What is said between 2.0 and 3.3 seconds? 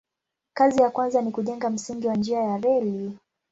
wa njia ya reli.